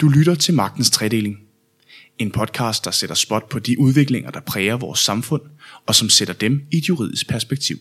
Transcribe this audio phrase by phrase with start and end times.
[0.00, 1.38] Du lytter til Magtens Tredeling.
[2.18, 5.42] En podcast, der sætter spot på de udviklinger, der præger vores samfund,
[5.86, 7.76] og som sætter dem i et juridisk perspektiv.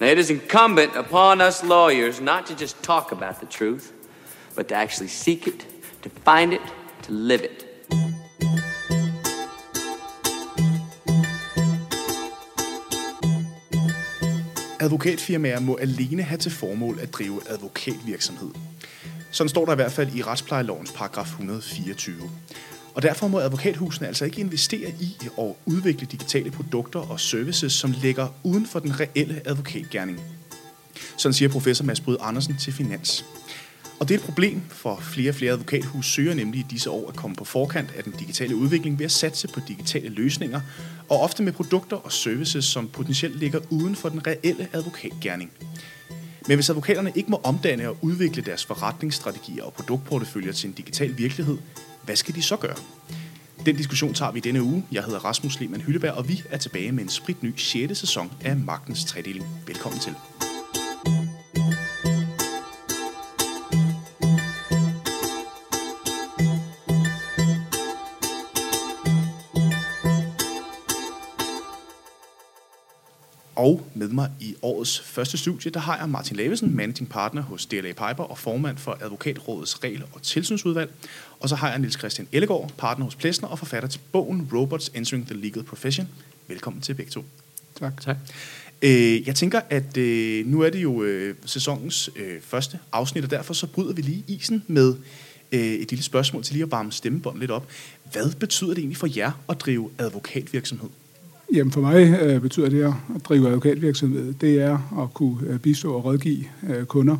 [0.00, 3.84] Now, it is incumbent upon us lawyers not to just talk about the truth,
[4.56, 5.66] but to actually seek it,
[6.02, 6.60] to find it,
[7.02, 7.66] to live it.
[14.80, 18.50] Advokatfirmaer må alene have til formål at drive advokatvirksomhed.
[19.32, 22.30] Sådan står der i hvert fald i retsplejelovens paragraf 124.
[22.94, 27.94] Og derfor må advokathusene altså ikke investere i og udvikle digitale produkter og services, som
[28.02, 30.20] ligger uden for den reelle advokatgærning.
[31.16, 33.24] Sådan siger professor Mads Bryd Andersen til Finans.
[34.00, 37.08] Og det er et problem, for flere og flere advokathus søger nemlig i disse år
[37.08, 40.60] at komme på forkant af den digitale udvikling ved at satse på digitale løsninger,
[41.08, 45.50] og ofte med produkter og services, som potentielt ligger uden for den reelle advokatgærning.
[46.48, 51.18] Men hvis advokaterne ikke må omdanne og udvikle deres forretningsstrategier og produktporteføljer til en digital
[51.18, 51.58] virkelighed,
[52.04, 52.76] hvad skal de så gøre?
[53.66, 54.84] Den diskussion tager vi denne uge.
[54.92, 57.98] Jeg hedder Rasmus Lehmann Hylleberg, og vi er tilbage med en spritny 6.
[57.98, 59.46] sæson af Magtens Tredeling.
[59.66, 60.14] Velkommen til.
[73.62, 77.66] Og med mig i årets første studie, der har jeg Martin Lavesen, managing partner hos
[77.66, 80.90] DLA Piper og formand for Advokatrådets regel- og tilsynsudvalg.
[81.40, 84.90] Og så har jeg Niels Christian Ellegaard, partner hos Plesner og forfatter til bogen Robots
[84.94, 86.08] Entering the Legal Profession.
[86.48, 87.24] Velkommen til begge to.
[87.78, 88.00] Tak.
[88.00, 88.16] tak.
[88.82, 93.30] Øh, jeg tænker, at øh, nu er det jo øh, sæsonens øh, første afsnit, og
[93.30, 94.94] derfor så bryder vi lige isen med
[95.52, 97.68] øh, et lille spørgsmål til lige at varme stemmebånd lidt op.
[98.12, 100.88] Hvad betyder det egentlig for jer at drive advokatvirksomhed?
[101.52, 105.94] Jamen for mig øh, betyder det at drive advokatvirksomhed, det er at kunne øh, bistå
[105.94, 107.16] og rådgive øh, kunder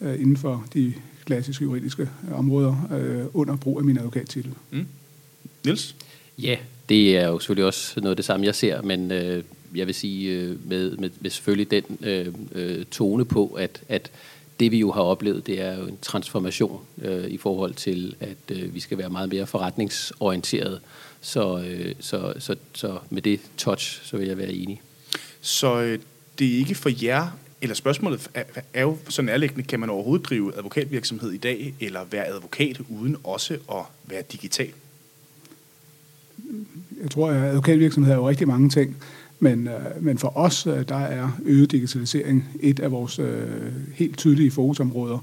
[0.00, 0.92] øh, inden for de
[1.24, 4.50] klassiske juridiske områder øh, under brug af min advokattitel.
[4.70, 4.86] Mm.
[5.64, 5.96] Niels?
[6.38, 6.56] Ja,
[6.88, 9.42] det er jo selvfølgelig også noget af det samme, jeg ser, men øh,
[9.74, 14.10] jeg vil sige øh, med, med, med selvfølgelig den øh, øh, tone på, at, at
[14.60, 18.56] det vi jo har oplevet, det er jo en transformation øh, i forhold til, at
[18.56, 20.80] øh, vi skal være meget mere forretningsorienteret.
[21.20, 24.82] Så, øh, så, så, så med det touch, så vil jeg være enig.
[25.40, 25.98] Så øh,
[26.38, 28.42] det er ikke for jer, eller spørgsmålet er,
[28.74, 33.16] er jo så nærliggende, kan man overhovedet drive advokatvirksomhed i dag, eller være advokat uden
[33.24, 34.72] også at være digital?
[37.02, 38.96] Jeg tror, at advokatvirksomhed er jo rigtig mange ting.
[39.38, 44.18] Men, øh, men for os, øh, der er øget digitalisering et af vores øh, helt
[44.18, 45.18] tydelige fokusområder.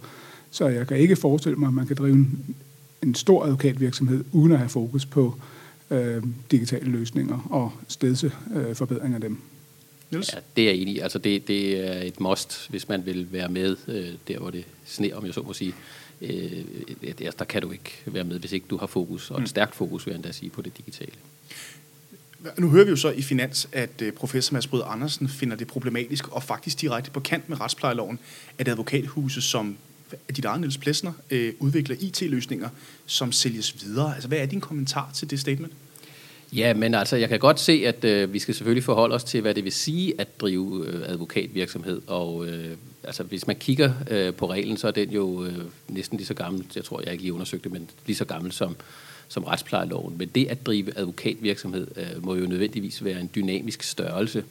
[0.52, 2.56] Så jeg kan ikke forestille mig, at man kan drive en,
[3.04, 5.36] en stor advokatvirksomhed uden at have fokus på
[5.92, 9.38] øh, digitale løsninger og stedse øh, forbedring af dem.
[10.12, 10.34] Niels?
[10.34, 11.00] Ja, det er jeg enig i.
[11.00, 14.66] Altså det, det er et must, hvis man vil være med øh, der, hvor det
[14.86, 15.74] sner, om jeg så må sige.
[16.22, 16.52] Øh,
[17.40, 19.48] der, kan du ikke være med, hvis ikke du har fokus, og et mm.
[19.48, 21.12] stærkt fokus, vil jeg endda sige, på det digitale.
[22.58, 25.68] Nu hører vi jo så i Finans, at øh, professor Mads Brød Andersen finder det
[25.68, 28.20] problematisk og faktisk direkte på kant med retsplejeloven,
[28.58, 29.78] at advokathuse som
[30.36, 32.70] dit eget Niels Plesner øh, udvikler IT-løsninger,
[33.06, 34.14] som sælges videre.
[34.14, 35.74] Altså, hvad er din kommentar til det statement?
[36.52, 39.42] Ja, men altså, jeg kan godt se, at øh, vi skal selvfølgelig forholde os til,
[39.42, 42.02] hvad det vil sige at drive øh, advokatvirksomhed.
[42.08, 46.18] Og øh, altså, hvis man kigger øh, på reglen, så er den jo øh, næsten
[46.18, 48.76] lige så gammel, jeg tror, jeg ikke lige undersøgte men lige så gammel som,
[49.34, 50.18] som retsplejeloven.
[50.18, 54.44] Men det at drive advokatvirksomhed øh, må jo nødvendigvis være en dynamisk størrelse.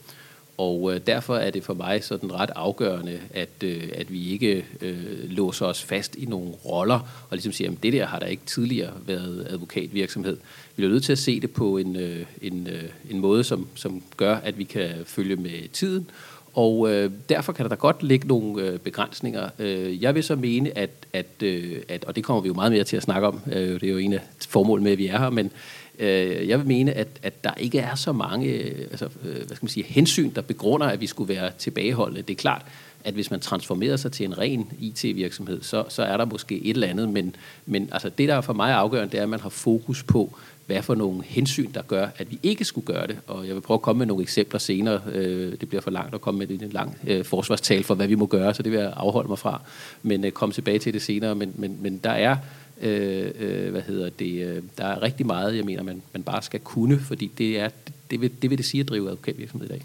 [0.57, 4.65] Og øh, derfor er det for mig sådan ret afgørende, at, øh, at vi ikke
[4.81, 6.99] øh, låser os fast i nogle roller,
[7.29, 10.37] og ligesom siger, at det der har der ikke tidligere været advokatvirksomhed.
[10.75, 13.67] Vi er nødt til at se det på en, øh, en, øh, en måde, som,
[13.75, 16.09] som gør, at vi kan følge med tiden,
[16.53, 19.49] og øh, derfor kan der da godt ligge nogle øh, begrænsninger.
[19.59, 22.71] Øh, jeg vil så mene, at, at, øh, at, og det kommer vi jo meget
[22.71, 24.19] mere til at snakke om, øh, det er jo en af
[24.49, 25.51] formålene med, at vi er her, men
[25.99, 29.55] øh, jeg vil mene, at, at der ikke er så mange øh, altså, øh, hvad
[29.55, 32.21] skal man sige, hensyn, der begrunder, at vi skulle være tilbageholdende.
[32.21, 32.65] Det er klart,
[33.03, 36.73] at hvis man transformerer sig til en ren IT-virksomhed, så, så er der måske et
[36.73, 37.35] eller andet, men,
[37.65, 40.37] men altså, det, der er for mig afgørende, det er, at man har fokus på,
[40.65, 43.17] hvad for nogle hensyn, der gør, at vi ikke skulle gøre det.
[43.27, 45.01] Og jeg vil prøve at komme med nogle eksempler senere.
[45.11, 48.15] Øh, det bliver for langt at komme med en lang øh, forsvarstal for, hvad vi
[48.15, 49.61] må gøre, så det vil jeg afholde mig fra.
[50.03, 51.35] Men øh, komme tilbage til det senere.
[51.35, 52.37] Men, men, men der er
[52.81, 56.99] øh, hvad hedder det, der er rigtig meget, jeg mener, man, man bare skal kunne,
[56.99, 57.69] fordi det, er,
[58.11, 59.81] det, vil, det vil det sige at drive advokatvirksomhed i dag.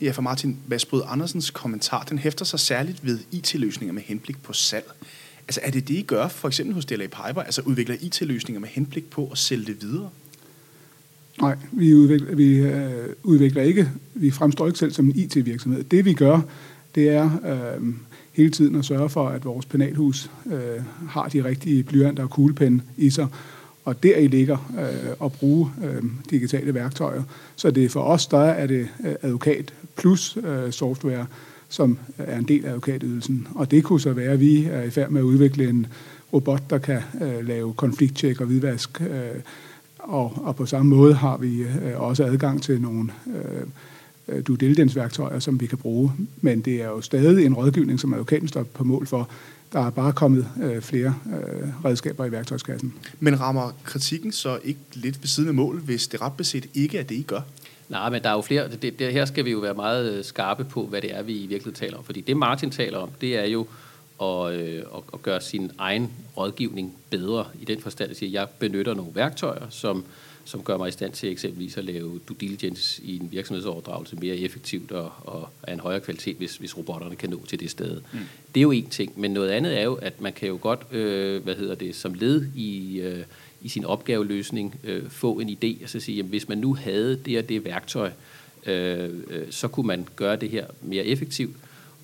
[0.00, 4.52] Ja, for Martin Vasbrød Andersens kommentar, den hæfter sig særligt ved IT-løsninger med henblik på
[4.52, 4.92] salg.
[5.50, 8.68] Altså er det det, I gør for eksempel hos DLA Piper, altså udvikler IT-løsninger med
[8.68, 10.10] henblik på at sælge det videre?
[11.40, 15.84] Nej, vi udvikler, vi, øh, udvikler ikke, vi fremstår ikke selv som en IT-virksomhed.
[15.84, 16.40] Det vi gør,
[16.94, 17.94] det er øh,
[18.32, 22.82] hele tiden at sørge for, at vores penalhus øh, har de rigtige blyanter og kuglepen
[22.96, 23.26] i sig,
[23.84, 27.22] og der i ligger øh, at bruge øh, digitale værktøjer.
[27.56, 31.26] Så det for os, der er det øh, advokat plus øh, software,
[31.70, 33.48] som er en del af advokatydelsen.
[33.54, 35.86] Og det kunne så være, at vi er i færd med at udvikle en
[36.32, 39.00] robot, der kan øh, lave konflikttjek og hvidvask.
[39.00, 39.40] Øh,
[39.98, 43.66] og, og på samme måde har vi øh, også adgang til nogle øh,
[44.28, 46.12] øh, due diligence-værktøjer, som vi kan bruge.
[46.40, 49.28] Men det er jo stadig en rådgivning, som advokaten står på mål for.
[49.72, 52.94] Der er bare kommet øh, flere øh, redskaber i værktøjskassen.
[53.20, 56.98] Men rammer kritikken så ikke lidt ved siden af mål, hvis det ret beset ikke
[56.98, 57.40] er det, I gør?
[57.90, 58.68] Nej, men der er jo flere.
[58.68, 61.32] Det, det, her skal vi jo være meget øh, skarpe på, hvad det er, vi
[61.32, 62.04] i virkeligheden taler om.
[62.04, 63.66] Fordi det, Martin taler om, det er jo
[64.22, 67.46] at, øh, at, at gøre sin egen rådgivning bedre.
[67.60, 70.04] I den forstand, at sige, at jeg benytter nogle værktøjer, som,
[70.44, 74.36] som gør mig i stand til eksempelvis at lave due diligence i en virksomhedsoverdragelse mere
[74.36, 78.00] effektivt og, og af en højere kvalitet, hvis, hvis robotterne kan nå til det sted.
[78.12, 78.18] Mm.
[78.54, 80.80] Det er jo en ting, men noget andet er jo, at man kan jo godt,
[80.92, 83.00] øh, hvad hedder det, som led i...
[83.00, 83.24] Øh,
[83.62, 87.20] i sin opgaveløsning øh, få en idé, og så sige, jamen, hvis man nu havde
[87.24, 88.10] det og det værktøj,
[88.66, 91.56] øh, øh, så kunne man gøre det her mere effektivt.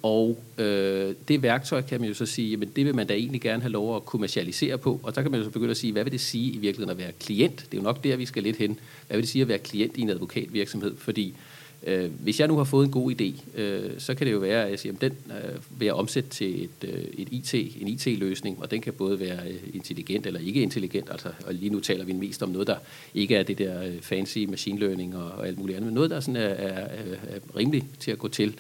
[0.03, 3.41] Og øh, det værktøj kan man jo så sige, jamen det vil man da egentlig
[3.41, 5.93] gerne have lov at kommercialisere på, og så kan man jo så begynde at sige,
[5.93, 7.57] hvad vil det sige i virkeligheden at være klient?
[7.57, 8.79] Det er jo nok der, vi skal lidt hen.
[9.07, 10.97] Hvad vil det sige at være klient i en advokatvirksomhed?
[10.97, 11.35] Fordi
[11.87, 14.65] Øh, hvis jeg nu har fået en god idé, øh, så kan det jo være,
[14.65, 17.89] at jeg siger, at den øh, vil jeg omsætte til et, øh, et IT, en
[17.89, 21.11] IT-løsning, og den kan både være øh, intelligent eller ikke intelligent.
[21.11, 22.77] Altså, og lige nu taler vi mest om noget, der
[23.15, 26.11] ikke er det der øh, fancy machine learning og, og alt muligt andet, men noget,
[26.11, 26.89] der sådan er, er,
[27.29, 28.55] er rimeligt til at gå til.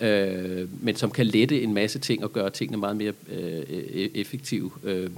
[0.00, 4.10] Øh, men som kan lette en masse ting og gøre tingene meget mere øh, e-,
[4.14, 4.70] effektive.
[4.84, 5.10] Øh,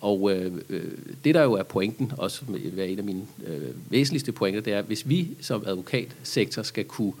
[0.00, 0.84] og øh, øh,
[1.24, 2.42] det, der jo er pointen, også
[2.78, 6.84] er en af mine øh, væsentligste pointer, det er, at hvis vi som advokatsektor skal
[6.84, 7.12] kunne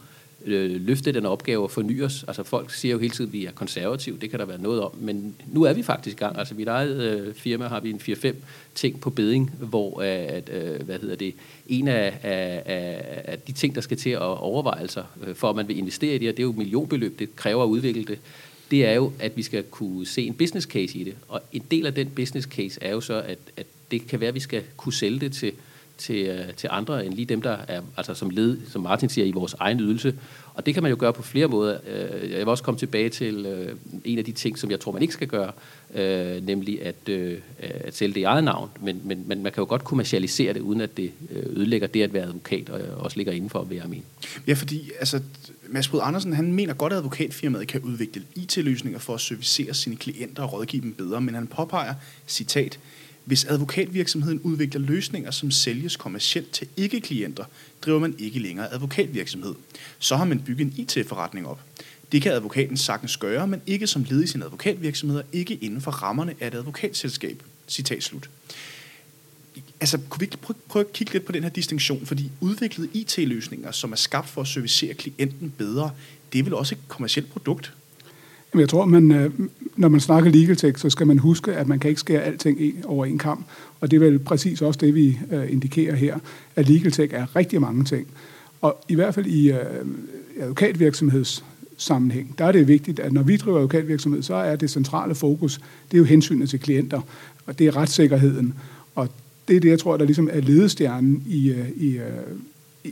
[0.44, 3.46] øh, løfte den opgave og forny os, altså folk siger jo hele tiden, at vi
[3.46, 6.38] er konservative, det kan der være noget om, men nu er vi faktisk i gang.
[6.38, 8.34] Altså mit eget øh, firma har vi en 4-5
[8.74, 11.34] ting på beding, hvor øh, at, øh, hvad hedder det,
[11.68, 15.50] en af, af, af, af de ting, der skal til at overveje sig, øh, for
[15.50, 18.04] at man vil investere i det her, det er jo millionbeløb, det kræver at udvikle
[18.04, 18.18] det
[18.70, 21.14] det er jo, at vi skal kunne se en business case i det.
[21.28, 24.28] Og en del af den business case er jo så, at, at det kan være,
[24.28, 25.52] at vi skal kunne sælge det til,
[25.98, 29.24] til, øh, til andre end lige dem, der er altså som led, som Martin siger,
[29.24, 30.14] i vores egen ydelse.
[30.54, 31.78] Og det kan man jo gøre på flere måder.
[31.86, 34.92] Øh, jeg vil også komme tilbage til øh, en af de ting, som jeg tror,
[34.92, 35.52] man ikke skal gøre,
[36.40, 37.08] nemlig at,
[37.58, 38.70] at sælge det i eget navn.
[38.80, 42.12] Men, men, men man kan jo godt kommercialisere det, uden at det ødelægger det at
[42.12, 43.82] være advokat, og også ligger inden for at være.
[44.46, 45.20] Ja, fordi altså,
[45.68, 49.96] Mads Brud Andersen han mener godt, at advokatfirmaet kan udvikle IT-løsninger for at servicere sine
[49.96, 51.94] klienter og rådgive dem bedre, men han påpeger,
[52.26, 52.78] citat,
[53.26, 57.44] hvis advokatvirksomheden udvikler løsninger, som sælges kommercielt til ikke-klienter,
[57.82, 59.54] driver man ikke længere advokatvirksomhed.
[59.98, 61.60] Så har man bygget en IT-forretning op.
[62.12, 65.80] Det kan advokaten sagtens gøre, men ikke som led i sin advokatvirksomhed og ikke inden
[65.80, 67.42] for rammerne af et advokatselskab.
[67.68, 68.30] Citat slut
[69.80, 72.06] altså, kunne vi ikke prøve, prøve at kigge lidt på den her distinktion?
[72.06, 75.90] Fordi udviklede IT-løsninger, som er skabt for at servicere klienten bedre,
[76.32, 77.72] det er vel også et kommersielt produkt?
[78.60, 79.30] Jeg tror, man, øh,
[79.76, 82.58] når man snakker legal tech, så skal man huske, at man kan ikke skære alting
[82.84, 83.46] over en kamp.
[83.80, 86.18] Og det er vel præcis også det, vi øh, indikerer her,
[86.56, 88.06] at legal tech er rigtig mange ting.
[88.60, 89.58] Og i hvert fald i øh,
[90.40, 95.60] advokatvirksomhedssammenhæng, der er det vigtigt, at når vi driver advokatvirksomhed, så er det centrale fokus,
[95.90, 97.00] det er jo hensynet til klienter,
[97.46, 98.54] og det er retssikkerheden.
[98.94, 99.08] Og
[99.48, 101.98] det er det, jeg tror, der ligesom er ledestjernen i, øh, i,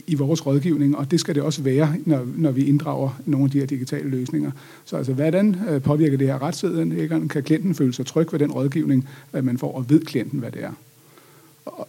[0.07, 3.51] i vores rådgivning, og det skal det også være, når, når vi inddrager nogle af
[3.51, 4.51] de her digitale løsninger.
[4.85, 7.29] Så altså, hvordan øh, påvirker det her retssikkerheden?
[7.29, 10.51] Kan klienten føle sig tryg ved den rådgivning, øh, man får, og ved klienten, hvad
[10.51, 10.73] det er?
[11.65, 11.87] Og,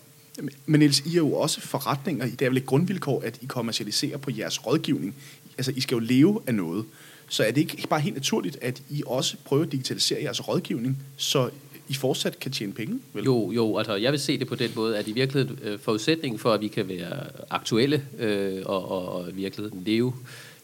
[0.67, 2.27] men Niels, I er jo også forretninger.
[2.27, 5.15] Det er vel et grundvilkår, at I kommercialiserer på jeres rådgivning.
[5.59, 6.85] Altså, I skal jo leve af noget.
[7.29, 10.99] Så er det ikke bare helt naturligt, at I også prøver at digitalisere jeres rådgivning,
[11.17, 11.51] så
[11.89, 13.01] i fortsat kan tjene penge?
[13.13, 13.25] Vel?
[13.25, 16.39] Jo, jo, altså jeg vil se det på den måde, at i virkeligheden øh, forudsætningen
[16.39, 20.15] for, at vi kan være aktuelle øh, og, og, og i virkeligheden leve,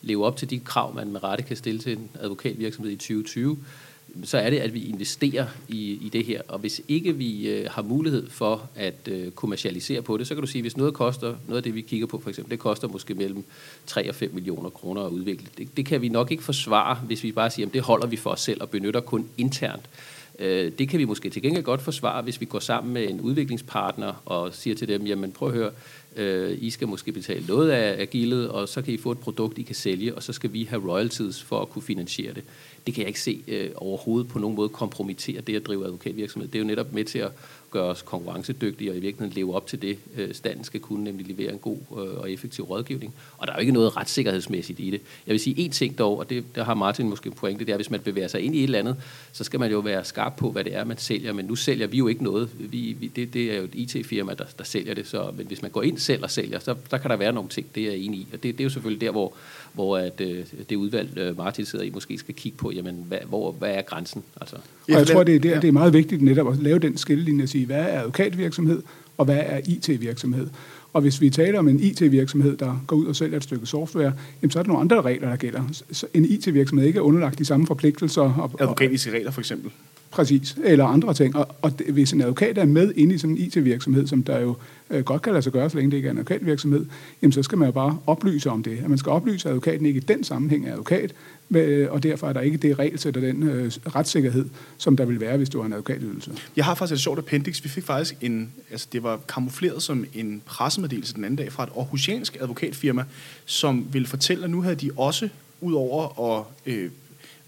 [0.02, 3.58] leve op til de krav, man med rette kan stille til en advokatvirksomhed i 2020,
[4.24, 6.42] så er det, at vi investerer i, i det her.
[6.48, 10.40] Og hvis ikke vi øh, har mulighed for at øh, kommercialisere på det, så kan
[10.40, 12.88] du sige, hvis noget koster, noget af det vi kigger på for eksempel, det koster
[12.88, 13.44] måske mellem
[13.86, 15.48] 3 og 5 millioner kroner at udvikle.
[15.58, 18.16] Det, det kan vi nok ikke forsvare, hvis vi bare siger, at det holder vi
[18.16, 19.82] for os selv og benytter kun internt.
[20.38, 23.20] Øh, det kan vi måske til gengæld godt forsvare, hvis vi går sammen med en
[23.20, 25.70] udviklingspartner og siger til dem, jamen prøv at høre,
[26.16, 29.18] Øh, I skal måske betale noget af, af gildet, og så kan I få et
[29.18, 32.44] produkt, I kan sælge, og så skal vi have royalties for at kunne finansiere det.
[32.86, 36.48] Det kan jeg ikke se øh, overhovedet på nogen måde kompromittere det at drive advokatvirksomhed.
[36.48, 37.32] Det er jo netop med til at
[37.72, 41.26] gøre os konkurrencedygtige og i virkeligheden leve op til det, øh, staten skal kunne, nemlig
[41.26, 43.14] levere en god øh, og effektiv rådgivning.
[43.38, 45.00] Og der er jo ikke noget retssikkerhedsmæssigt i det.
[45.26, 47.70] Jeg vil sige én ting dog, og det, der har Martin måske en pointe, det
[47.70, 48.96] er, at hvis man bevæger sig ind i et eller andet,
[49.32, 51.32] så skal man jo være skarp på, hvad det er, man sælger.
[51.32, 52.50] Men nu sælger vi jo ikke noget.
[52.58, 55.06] Vi, vi, det, det er jo et IT-firma, der, der sælger det.
[55.06, 57.48] Så, men hvis man går ind selv og sælger, så der kan der være nogle
[57.48, 58.26] ting, det er jeg enig i.
[58.32, 59.34] Og det, det er jo selvfølgelig der, hvor,
[59.72, 63.18] hvor at, øh, det udvalg, øh, Martin sidder i, måske skal kigge på, jamen, hvad,
[63.28, 64.22] hvor, hvad er grænsen?
[64.40, 64.56] Altså.
[64.56, 67.42] Og jeg tror, det er, der, det er meget vigtigt netop at lave den skillelinje
[67.42, 68.82] og sige, hvad er advokatvirksomhed,
[69.18, 70.48] og hvad er IT-virksomhed?
[70.92, 74.12] Og hvis vi taler om en IT-virksomhed, der går ud og sælger et stykke software,
[74.42, 75.62] jamen, så er der nogle andre regler, der gælder.
[75.92, 78.22] Så en IT-virksomhed ikke er underlagt de samme forpligtelser.
[78.22, 79.70] Og, Advokatiske regler for eksempel.
[80.12, 81.36] Præcis, eller andre ting.
[81.36, 84.40] Og, og det, hvis en advokat er med inde i sådan en IT-virksomhed, som der
[84.40, 84.56] jo
[84.90, 86.86] øh, godt kan lade sig gøre, så længe det ikke er en advokatvirksomhed,
[87.22, 88.78] jamen så skal man jo bare oplyse om det.
[88.78, 91.12] At man skal oplyse, at advokaten ikke i den sammenhæng er advokat,
[91.90, 94.44] og derfor er der ikke det regelsæt og den øh, retssikkerhed,
[94.78, 96.32] som der vil være, hvis du har en advokatydelse.
[96.56, 97.64] Jeg har faktisk et sjovt appendix.
[97.64, 101.62] Vi fik faktisk en, altså det var kamufleret som en pressemeddelelse den anden dag fra
[101.62, 103.04] et aarhusiansk advokatfirma,
[103.44, 105.28] som ville fortælle, at nu havde de også,
[105.60, 106.90] udover at øh,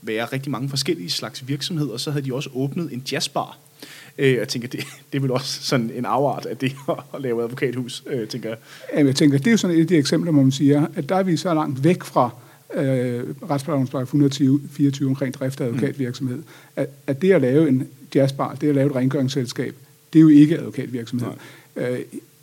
[0.06, 3.58] være rigtig mange forskellige slags virksomheder, så havde de også åbnet en jazzbar.
[4.18, 4.80] Øh, jeg tænker, det,
[5.12, 6.76] det er vel også sådan en afart af det
[7.14, 8.58] at lave advokathus, øh, tænker jeg.
[8.92, 11.08] Jamen, jeg tænker, det er jo sådan et af de eksempler, hvor man siger, at
[11.08, 12.30] der er vi så langt væk fra
[12.75, 16.42] øh, retsplejelovens 124 omkring drift af advokatvirksomhed,
[16.76, 19.75] at, at det at lave en jazzbar, det at lave et rengøringsselskab,
[20.12, 21.28] det er jo ikke advokatvirksomhed.
[21.76, 21.99] Øh,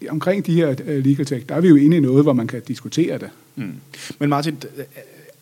[0.10, 2.48] omkring de her uh, legal tech, der er vi jo inde i noget, hvor man
[2.48, 3.30] kan diskutere det.
[3.56, 3.74] Mm.
[4.20, 4.58] Men Martin,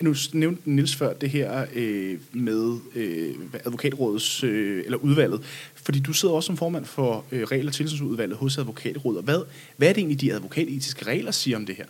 [0.01, 3.33] nu nævnte Nils før det her øh, med øh,
[3.65, 5.41] advokatrådets, øh, eller udvalget,
[5.75, 9.23] fordi du sidder også som formand for øh, regel- og tilsynsudvalget hos advokatrådet.
[9.23, 9.41] Hvad,
[9.77, 11.85] hvad er det egentlig, de advokatetiske regler siger om det her?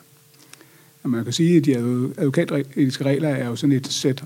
[1.04, 1.75] Man kan sige, at de
[2.18, 4.24] advokatetiske regler er jo sådan et sæt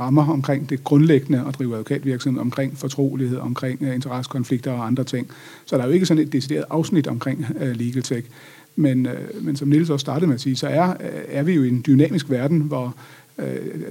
[0.00, 5.30] rammer omkring det grundlæggende at drive advokatvirksomhed, omkring fortrolighed, omkring øh, interessekonflikter og andre ting.
[5.64, 8.28] Så der er jo ikke sådan et decideret afsnit omkring uh, legal tech.
[8.76, 10.96] Men, øh, men som Nils også startede med at sige, så er, øh,
[11.28, 12.94] er vi jo i en dynamisk verden, hvor,
[13.38, 13.44] uh,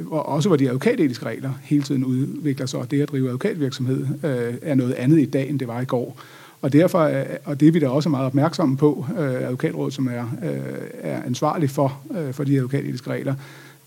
[0.07, 4.07] hvor også hvor de advokatetiske regler hele tiden udvikler sig, og det at drive advokatvirksomhed
[4.23, 6.21] øh, er noget andet i dag, end det var i går.
[6.61, 10.25] Og derfor, øh, og det er vi da også meget opmærksomme på, advokatrådet, som er,
[11.01, 13.33] er ansvarlig for, for de advokatetiske regler,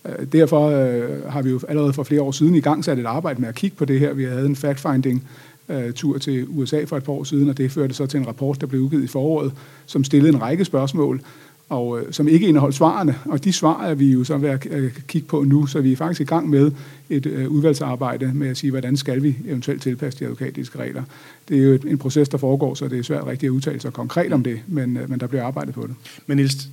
[0.05, 3.05] Øh, derfor øh, har vi jo allerede for flere år siden i gang sat et
[3.05, 4.13] arbejde med at kigge på det her.
[4.13, 5.23] Vi havde en fact-finding
[5.69, 8.27] øh, tur til USA for et par år siden, og det førte så til en
[8.27, 9.53] rapport, der blev udgivet i foråret,
[9.85, 11.21] som stillede en række spørgsmål,
[11.69, 13.15] og øh, som ikke indeholdt svarene.
[13.25, 15.91] Og de svar er vi jo så ved at øh, kigge på nu, så vi
[15.91, 16.71] er faktisk i gang med
[17.09, 21.03] et øh, udvalgsarbejde med at sige, hvordan skal vi eventuelt tilpasse de advokatiske regler.
[21.49, 23.79] Det er jo et, en proces, der foregår, så det er svært rigtigt at udtale
[23.79, 25.95] sig konkret om det, men, øh, men der bliver arbejdet på det.
[26.27, 26.69] Men Niels,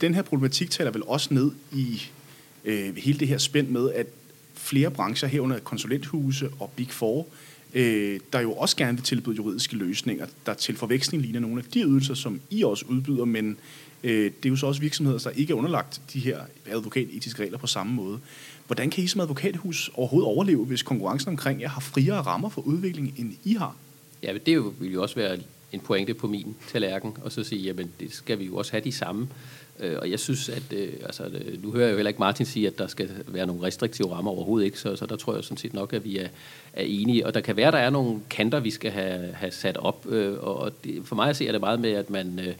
[0.00, 2.02] den her problematik taler vel også ned i
[2.64, 4.06] øh, hele det her spænd med, at
[4.54, 7.26] flere brancher herunder konsulenthuse og Big Four, øh,
[7.74, 11.64] Øh, der jo også gerne vil tilbyde juridiske løsninger, der til forveksling ligner nogle af
[11.64, 13.56] de ydelser, som I også udbyder, men
[14.04, 17.58] øh, det er jo så også virksomheder, der ikke er underlagt de her advokatetiske regler
[17.58, 18.20] på samme måde.
[18.66, 22.62] Hvordan kan I som advokathus overhovedet overleve, hvis konkurrencen omkring jer har friere rammer for
[22.62, 23.76] udvikling, end I har?
[24.22, 25.38] Ja, det vil jo også være
[25.72, 28.84] en pointe på min tallerken, og så sige, jamen det skal vi jo også have
[28.84, 29.28] de samme
[29.80, 32.46] Øh, og jeg synes, at øh, altså, øh, nu hører jeg jo heller ikke Martin
[32.46, 35.44] sige, at der skal være nogle restriktive rammer overhovedet ikke, så, så der tror jeg
[35.44, 36.28] sådan set nok, at vi er,
[36.72, 37.26] er enige.
[37.26, 40.06] Og der kan være, at der er nogle kanter, vi skal have, have sat op,
[40.08, 42.38] øh, og det, for mig ser det meget med, at man...
[42.38, 42.54] Øh,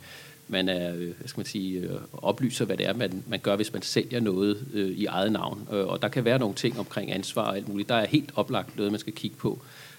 [0.50, 3.56] man er, øh, hvad skal man sige, øh, oplyser, hvad det er, man, man gør,
[3.56, 5.68] hvis man sælger noget øh, i eget navn.
[5.72, 7.88] Øh, og der kan være nogle ting omkring ansvar og alt muligt.
[7.88, 9.58] Der er helt oplagt noget, man skal kigge på.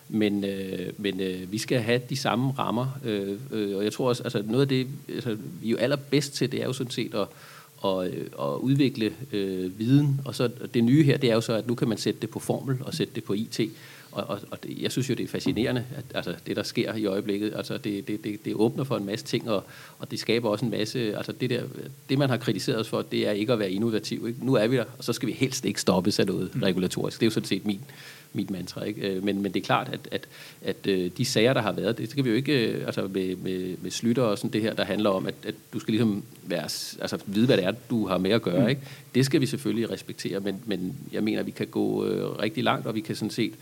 [0.10, 4.10] Men, øh, men øh, vi skal have de samme rammer, øh, øh, og jeg tror
[4.10, 6.92] også, altså noget af det, altså, vi er jo allerbedst til, det er jo sådan
[6.92, 7.28] set at,
[7.86, 8.06] at,
[8.40, 11.76] at udvikle øh, viden, og så det nye her, det er jo så, at nu
[11.76, 13.60] kan man sætte det på formel og sætte det på IT,
[14.12, 16.94] og, og, og det, jeg synes jo, det er fascinerende, at altså, det, der sker
[16.96, 19.64] i øjeblikket, altså, det, det, det, det åbner for en masse ting, og,
[20.00, 21.64] og det skaber også en masse, altså det, der,
[22.10, 24.28] det man har kritiseret os for, det er ikke at være innovativ.
[24.28, 24.46] Ikke?
[24.46, 26.62] Nu er vi der, og så skal vi helst ikke stoppes af noget mm.
[26.62, 27.20] regulatorisk.
[27.20, 27.82] Det er jo sådan set min,
[28.34, 28.84] mit mantra.
[28.84, 29.02] Ikke?
[29.02, 30.28] Øh, men, men det er klart, at, at,
[30.62, 33.36] at øh, de sager, der har været, det skal vi jo ikke, øh, altså med,
[33.36, 36.24] med, med slytter og sådan det her, der handler om, at, at du skal ligesom
[36.44, 36.64] være,
[37.02, 38.64] altså vide, hvad det er, du har med at gøre.
[38.64, 38.70] Mm.
[38.70, 38.82] Ikke?
[39.16, 42.64] Det skal vi selvfølgelig respektere, men, men jeg mener, at vi kan gå øh, rigtig
[42.64, 43.54] langt, og vi kan sådan set,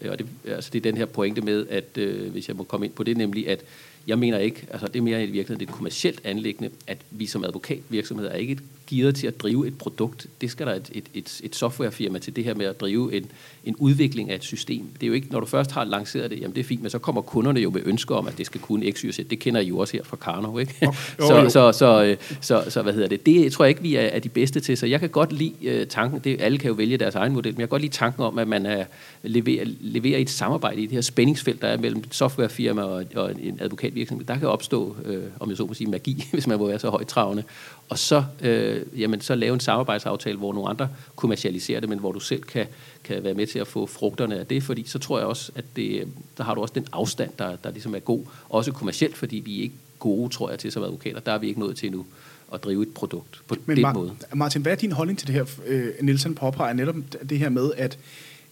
[0.00, 2.64] øh, og det, altså det er den her pointe med, at øh, hvis jeg må
[2.64, 3.64] komme ind på det, nemlig at
[4.06, 7.44] jeg mener ikke, altså det er mere i virkeligheden et kommersielt anlæggende, at vi som
[7.44, 10.26] advokatvirksomhed er ikke et gearet til at drive et produkt.
[10.40, 13.26] Det skal der et, et, et, et softwarefirma til det her med at drive en,
[13.64, 14.84] en udvikling af et system.
[14.94, 16.90] Det er jo ikke, når du først har lanceret det, jamen det er fint, men
[16.90, 19.20] så kommer kunderne jo med ønsker om, at det skal kunne X, Y Z.
[19.30, 20.74] Det kender I jo også her fra Karnov, ikke?
[20.82, 20.96] Okay.
[21.48, 23.26] så, så, så, øh, så, så, hvad hedder det?
[23.26, 24.76] Det tror jeg ikke, vi er, er de bedste til.
[24.76, 27.52] Så jeg kan godt lide uh, tanken, det, alle kan jo vælge deres egen model,
[27.52, 28.84] men jeg kan godt lide tanken om, at man er,
[29.22, 33.32] leverer, leverer et samarbejde i det her spændingsfelt, der er mellem et softwarefirma og, og
[33.42, 34.26] en advokatvirksomhed.
[34.26, 36.90] Der kan opstå, uh, om jeg så må sige, magi, hvis man må være så
[36.90, 37.42] højtravende.
[37.88, 42.12] Og så, uh, jamen, så lave en samarbejdsaftale, hvor nogle andre kommercialiserer det, men hvor
[42.12, 42.66] du selv kan,
[43.04, 45.64] kan være med til at få frugterne af det, fordi så tror jeg også, at
[45.76, 49.36] det, der har du også den afstand, der, der ligesom er god, også kommercielt, fordi
[49.36, 51.20] vi er ikke gode, tror jeg, til som advokater.
[51.20, 52.06] Der er vi ikke nået til endnu
[52.52, 54.12] at drive et produkt på Men den Mar- måde.
[54.34, 55.44] Martin, hvad er din holdning til det her?
[55.66, 56.96] Øh, Nielsen påpeger netop
[57.28, 57.98] det her med, at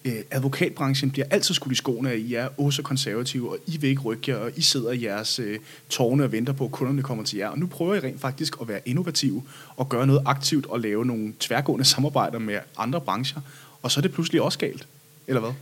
[0.04, 3.90] øh, advokatbranchen bliver altid skudt i skoene, at I er også konservative, og I vil
[3.90, 5.58] ikke rykke jer, og I sidder i jeres øh,
[5.90, 7.48] tårne og venter på, at kunderne kommer til jer.
[7.48, 9.42] Og nu prøver I rent faktisk at være innovative
[9.76, 13.40] og gøre noget aktivt og lave nogle tværgående samarbejder med andre brancher
[13.84, 14.88] og så er det pludselig også galt,
[15.26, 15.52] eller hvad?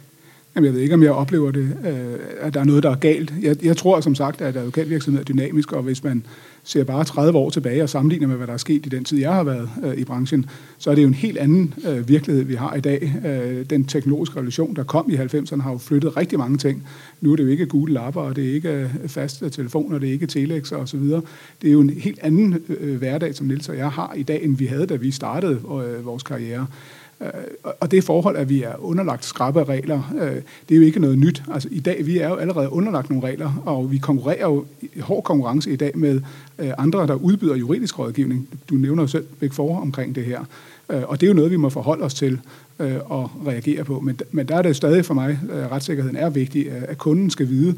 [0.57, 2.95] Jamen, jeg ved ikke, om jeg oplever det, øh, at der er noget, der er
[2.95, 3.33] galt.
[3.43, 6.27] Jeg, jeg tror som sagt, at advokatvirksomhed er dynamisk, og hvis man
[6.65, 9.19] ser bare 30 år tilbage og sammenligner med, hvad der er sket i den tid,
[9.19, 10.47] jeg har været øh, i branchen,
[10.79, 13.13] så er det jo en helt anden øh, virkelighed, vi har i dag.
[13.27, 16.87] Øh, den teknologiske revolution, der kom i 90'erne, har jo flyttet rigtig mange ting.
[17.21, 20.09] Nu er det jo ikke gule lapper, og det er ikke øh, faste telefoner, det
[20.09, 21.23] er ikke Telex og så videre.
[21.63, 24.23] Det er jo en helt anden øh, øh hverdag, som Nils og jeg har i
[24.23, 26.67] dag, end vi havde, da vi startede øh, vores karriere.
[27.23, 30.35] Øh, og det forhold, at vi er underlagt skrappe regler, øh,
[30.69, 31.43] det er jo ikke noget nyt.
[31.53, 35.01] Altså i dag, vi er jo allerede underlagt nogle regler, og vi konkurrerer jo i
[35.01, 36.21] hård konkurrence i dag med
[36.59, 38.49] øh, andre, der udbyder juridisk rådgivning.
[38.71, 40.41] Du nævner jo selv Big Four omkring det her.
[40.89, 42.41] Og det er jo noget, vi må forholde os til
[43.05, 44.01] og reagere på.
[44.01, 47.49] Men, men der er det stadig for mig, at retssikkerheden er vigtig, at kunden skal
[47.49, 47.75] vide,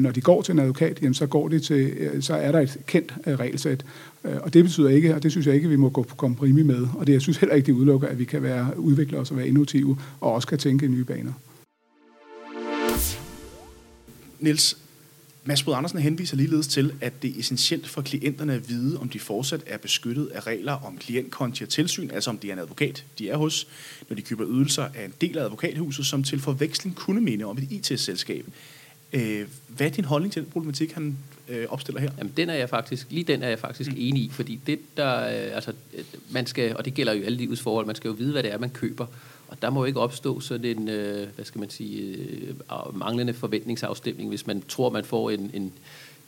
[0.00, 2.76] når de går til en advokat, jamen så, går de til, så er der et
[2.86, 3.84] kendt regelsæt.
[4.24, 6.64] Øh, og det betyder ikke, og det synes jeg ikke, vi må gå på kompromis
[6.64, 6.86] med.
[6.94, 9.36] Og det, jeg synes heller ikke, det udelukker, at vi kan være udvikle os og
[9.36, 11.32] være innovative, og også kan tænke i nye baner.
[14.40, 14.76] Niels,
[15.44, 19.08] Mads Brød Andersen henviser ligeledes til, at det er essentielt for klienterne at vide, om
[19.08, 22.58] de fortsat er beskyttet af regler om klientkonti og tilsyn, altså om det er en
[22.58, 23.66] advokat, de er hos,
[24.08, 27.58] når de køber ydelser af en del af advokathuset, som til forveksling kunne minde om
[27.58, 28.46] et IT-selskab.
[29.12, 32.10] Øh, hvad er din holdning til den problematik, han øh, opstiller her?
[32.18, 33.96] Jamen, den er jeg faktisk, lige den er jeg faktisk mm.
[33.98, 35.72] enig i, fordi det der, øh, altså,
[36.30, 38.52] man skal, og det gælder jo alle livets forhold, man skal jo vide, hvad det
[38.52, 39.06] er, man køber.
[39.48, 43.34] Og der må jo ikke opstå sådan en, øh, hvad skal man sige, øh, manglende
[43.34, 45.72] forventningsafstemning, hvis man tror, man får en, en,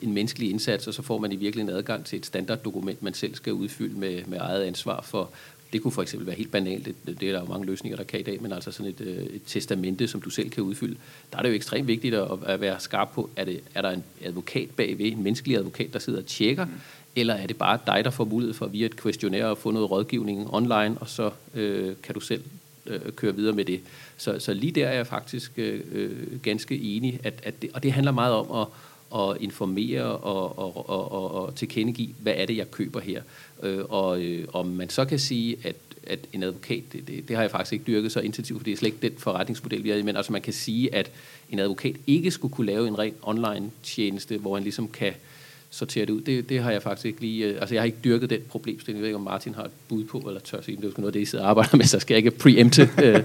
[0.02, 3.34] en menneskelig indsats, og så får man i virkeligheden adgang til et standarddokument, man selv
[3.34, 5.30] skal udfylde med, med eget ansvar for,
[5.72, 8.04] det kunne for eksempel være helt banalt, det, det er der jo mange løsninger, der
[8.04, 10.96] kan i dag, men altså sådan et, øh, et testamente, som du selv kan udfylde,
[11.32, 13.90] der er det jo ekstremt vigtigt at, at være skarp på, er, det, er der
[13.90, 16.70] en advokat bagved, en menneskelig advokat, der sidder og tjekker, mm.
[17.16, 19.90] eller er det bare dig, der får mulighed for via et questionnaire at få noget
[19.90, 22.42] rådgivning online, og så øh, kan du selv
[22.86, 23.80] øh, køre videre med det.
[24.16, 27.82] Så, så lige der er jeg faktisk øh, øh ganske enig, at, at det, og
[27.82, 28.66] det handler meget om at
[29.12, 33.22] og informere og, og, og, og, og tilkendegive, hvad er det, jeg køber her.
[33.62, 37.36] Øh, og øh, om man så kan sige, at, at en advokat, det, det, det
[37.36, 39.88] har jeg faktisk ikke dyrket så intensivt, for det er slet ikke den forretningsmodel, vi
[39.88, 41.10] har i, men altså man kan sige, at
[41.50, 45.31] en advokat ikke skulle kunne lave en ren online tjeneste, hvor han ligesom kan øh,
[45.74, 46.20] sortere det ud.
[46.20, 47.46] Det, det har jeg faktisk ikke lige...
[47.46, 48.98] Øh, altså, jeg har ikke dyrket den problemstilling.
[48.98, 50.94] Jeg ved ikke, om Martin har et bud på, eller tør sige, det er jo
[50.98, 53.20] noget det, I sidder og arbejder med, så skal jeg ikke preempte øh,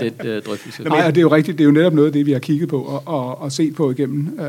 [0.00, 0.82] den øh, drøftelse.
[0.82, 1.58] Nej, det er jo rigtigt.
[1.58, 3.74] Det er jo netop noget af det, vi har kigget på og, og, og set
[3.74, 4.46] på igennem øh,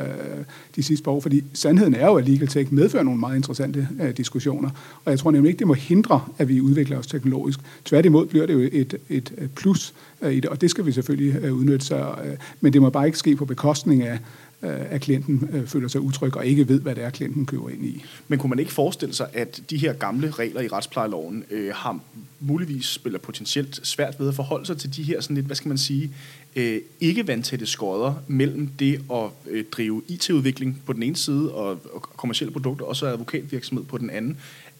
[0.75, 3.87] de sidste par år, fordi sandheden er jo, at Legal Tech medfører nogle meget interessante
[4.01, 4.69] øh, diskussioner,
[5.05, 7.59] og jeg tror nemlig ikke, det må hindre, at vi udvikler os teknologisk.
[7.85, 11.43] Tværtimod bliver det jo et, et plus øh, i det, og det skal vi selvfølgelig
[11.43, 14.19] øh, udnytte sig, øh, men det må bare ikke ske på bekostning af
[14.63, 17.69] Øh, at klienten øh, føler sig utryg og ikke ved, hvad det er, klienten køber
[17.69, 18.03] ind i.
[18.27, 21.99] Men kunne man ikke forestille sig, at de her gamle regler i retsplejeloven øh, har
[22.39, 25.69] muligvis spiller potentielt svært ved at forholde sig til de her sådan lidt, hvad skal
[25.69, 26.11] man sige,
[26.55, 31.79] øh, ikke vandtætte skodder mellem det at øh, drive IT-udvikling på den ene side og,
[31.93, 34.37] og kommersielle produkter, og så advokatvirksomhed på den anden.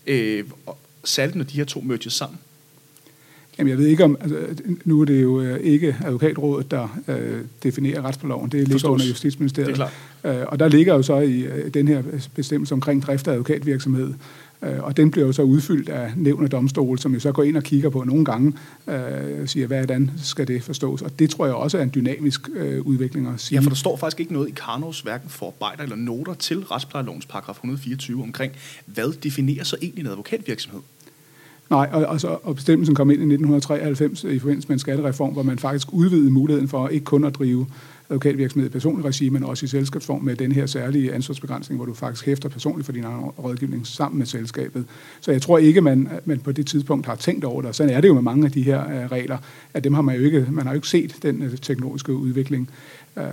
[0.07, 0.43] Øh,
[1.03, 2.39] særligt når de her to merges sammen.
[3.57, 4.17] Jamen, jeg ved ikke om...
[4.21, 4.37] Altså,
[4.85, 8.49] nu er det jo øh, ikke advokatrådet, der øh, definerer retsplejeloven.
[8.49, 8.89] Det ligger Forstås.
[8.89, 9.67] under Justitsministeriet.
[9.67, 9.89] Det er
[10.23, 10.39] klart.
[10.39, 12.03] Øh, og der ligger jo så i øh, den her
[12.35, 14.13] bestemmelse omkring drift af advokatvirksomhed,
[14.61, 17.43] øh, og den bliver jo så udfyldt af nævn og domstol, som jo så går
[17.43, 18.53] ind og kigger på nogle gange,
[18.87, 21.01] øh, siger, hvordan skal det forstås?
[21.01, 23.55] Og det tror jeg også er en dynamisk øh, udvikling at sige.
[23.55, 27.25] Ja, for der står faktisk ikke noget i Karnovs hverken forarbejder eller noter til retsplejelovens
[27.25, 28.53] paragraf 124 omkring,
[28.85, 30.81] hvad definerer så egentlig en advokatvirksomhed?
[31.69, 35.33] Nej, og, og, så, og bestemmelsen kom ind i 1993 i forbindelse med en skattereform,
[35.33, 37.65] hvor man faktisk udvidede muligheden for ikke kun at drive
[38.09, 41.93] advokatvirksomhed i personlig regi, men også i selskabsform med den her særlige ansvarsbegrænsning, hvor du
[41.93, 43.05] faktisk hæfter personligt for din
[43.39, 44.85] rådgivning sammen med selskabet.
[45.21, 47.69] Så jeg tror ikke, man, man på det tidspunkt har tænkt over det.
[47.69, 49.37] Og sådan er det jo med mange af de her uh, regler,
[49.73, 52.69] at dem har man jo ikke, man har jo ikke set den uh, teknologiske udvikling.
[53.15, 53.23] Uh,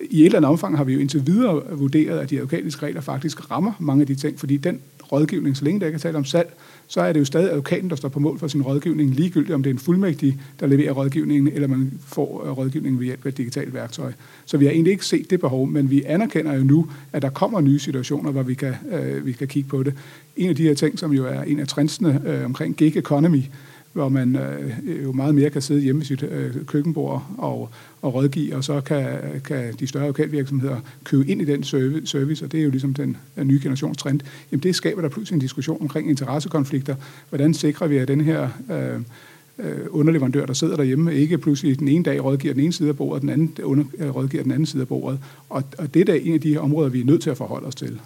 [0.00, 3.00] I et eller andet omfang har vi jo indtil videre vurderet, at de advokatiske regler
[3.00, 4.80] faktisk rammer mange af de ting, fordi den
[5.12, 6.54] rådgivning, så længe der ikke er tale om salg,
[6.92, 9.62] så er det jo stadig advokaten, der står på mål for sin rådgivning, ligegyldigt om
[9.62, 13.28] det er en fuldmægtig, der leverer rådgivningen, eller man får øh, rådgivningen ved hjælp af
[13.28, 14.12] et digitalt værktøj.
[14.44, 17.30] Så vi har egentlig ikke set det behov, men vi anerkender jo nu, at der
[17.30, 19.94] kommer nye situationer, hvor vi kan, øh, vi kan kigge på det.
[20.36, 23.42] En af de her ting, som jo er en af trendsene øh, omkring gig economy,
[23.92, 27.70] hvor man øh, jo meget mere kan sidde hjemme i sit øh, køkkenbord og,
[28.02, 32.52] og rådgive, og så kan, kan de større lokalvirksomheder købe ind i den service, og
[32.52, 34.20] det er jo ligesom den nye generationstrend.
[34.52, 36.94] Jamen det skaber der pludselig en diskussion omkring interessekonflikter.
[37.28, 39.00] Hvordan sikrer vi, at den her øh,
[39.58, 42.96] øh, underleverandør, der sidder derhjemme, ikke pludselig den ene dag rådgiver den ene side af
[42.96, 45.18] bordet, den anden under, øh, rådgiver den anden side af bordet.
[45.48, 47.36] Og, og det er da en af de her områder, vi er nødt til at
[47.36, 48.00] forholde os til.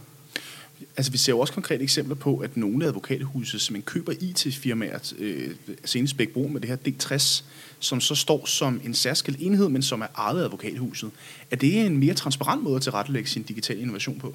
[0.97, 5.51] Altså, vi ser jo også konkrete eksempler på, at nogle advokathuse som køber IT-firmaer, øh,
[5.85, 7.45] senest Bækbro med det her D60,
[7.79, 11.11] som så står som en særskilt enhed, men som er ejet af advokathuset.
[11.51, 14.35] Er det en mere transparent måde at tilrettelægge sin digitale innovation på?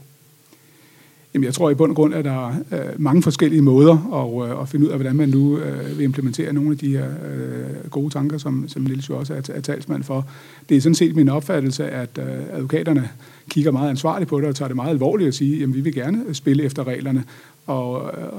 [1.34, 4.52] Jamen, jeg tror i bund og grund, at der er øh, mange forskellige måder at,
[4.52, 7.06] øh, at finde ud af, hvordan man nu øh, vil implementere nogle af de her
[7.06, 10.28] øh, gode tanker, som, som Niels jo også er, er talsmand for.
[10.70, 13.10] Det er sådan set min opfattelse, at øh, advokaterne
[13.50, 15.94] kigger meget ansvarligt på det og tager det meget alvorligt og siger, at vi vil
[15.94, 17.24] gerne spille efter reglerne
[17.66, 17.94] og,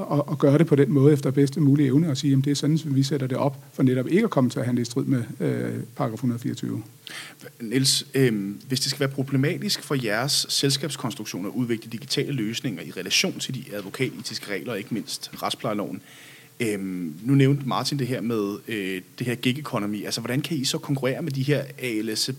[0.09, 2.51] og, og gøre det på den måde efter bedste mulige evne og sige, at det
[2.51, 4.83] er sådan, at vi sætter det op for netop ikke at komme til at handle
[4.83, 6.83] i strid med øh, paragraf 124.
[7.61, 12.91] Niels, øh, hvis det skal være problematisk for jeres selskabskonstruktion at udvikle digitale løsninger i
[12.91, 16.03] relation til de advokatetiske regler, og ikke mindst retsplejeloven,
[16.61, 16.81] øh,
[17.27, 20.05] nu nævnte Martin det her med øh, det her gig economy.
[20.05, 22.31] Altså, hvordan kan I så konkurrere med de her ALS